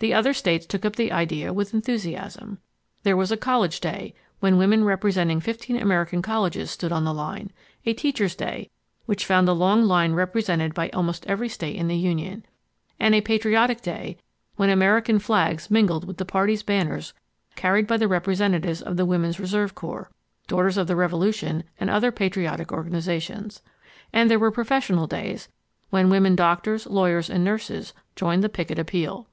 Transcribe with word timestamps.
The 0.00 0.12
other 0.12 0.34
states 0.34 0.66
took 0.66 0.84
up 0.84 0.96
the 0.96 1.12
idea 1.12 1.50
with 1.50 1.72
enthusiasm. 1.72 2.58
There 3.04 3.16
was 3.16 3.32
a 3.32 3.38
College 3.38 3.80
Day, 3.80 4.12
when 4.38 4.58
women 4.58 4.84
representing 4.84 5.40
15 5.40 5.78
American 5.80 6.20
colleges 6.20 6.70
stood 6.70 6.92
on 6.92 7.04
the 7.06 7.14
line; 7.14 7.50
a 7.86 7.94
Teachers' 7.94 8.34
Day, 8.34 8.68
which 9.06 9.24
found 9.24 9.48
the 9.48 9.54
long 9.54 9.84
line 9.84 10.12
represented 10.12 10.74
by 10.74 10.90
almost 10.90 11.24
every 11.26 11.48
state 11.48 11.74
in 11.76 11.88
the 11.88 11.96
Union, 11.96 12.44
and 13.00 13.14
a 13.14 13.22
Patriotic 13.22 13.80
Day, 13.80 14.18
when 14.56 14.68
American 14.68 15.18
flags 15.18 15.70
mingled 15.70 16.04
with 16.06 16.18
the 16.18 16.26
party's 16.26 16.62
banners 16.62 17.14
carried 17.56 17.86
by 17.86 17.96
representatives 17.96 18.82
of 18.82 18.98
the 18.98 19.06
Women's 19.06 19.40
Reserve 19.40 19.74
Corps, 19.74 20.10
Daughters 20.48 20.76
of 20.76 20.86
the 20.86 20.96
Revolution 20.96 21.64
and 21.80 21.88
other 21.88 22.12
patriotic 22.12 22.72
organizations. 22.72 23.62
And 24.12 24.30
there 24.30 24.38
were 24.38 24.50
professional 24.50 25.06
days 25.06 25.48
when 25.88 26.10
women 26.10 26.36
doctors, 26.36 26.86
lawyers 26.86 27.30
and 27.30 27.42
nurses 27.42 27.94
joined 28.14 28.44
the 28.44 28.50
picket 28.50 28.78
appeal. 28.78 29.28